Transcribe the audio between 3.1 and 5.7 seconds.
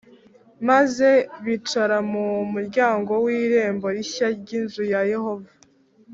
w irembo rishya ry inzu ya yehova